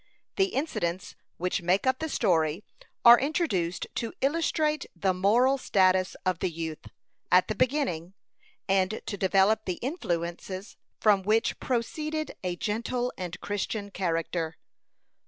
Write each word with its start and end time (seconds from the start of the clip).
The 0.35 0.45
incidents 0.45 1.15
which 1.37 1.61
make 1.61 1.85
up 1.85 1.99
the 1.99 2.09
story 2.09 2.63
are 3.05 3.19
introduced 3.19 3.85
to 3.93 4.13
illustrate 4.19 4.87
the 4.95 5.13
moral 5.13 5.59
status 5.59 6.15
of 6.25 6.39
the 6.39 6.49
youth, 6.49 6.87
at 7.31 7.47
the 7.47 7.53
beginning, 7.53 8.15
and 8.67 8.99
to 9.05 9.15
develop 9.15 9.65
the 9.65 9.75
influences 9.75 10.75
from 10.99 11.21
which 11.21 11.59
proceeded 11.59 12.35
a 12.43 12.55
gentle 12.55 13.13
and 13.15 13.39
Christian 13.41 13.91
character. 13.91 14.57